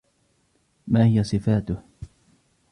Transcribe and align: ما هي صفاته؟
ما 0.87 1.05
هي 1.05 1.23
صفاته؟ 1.23 1.83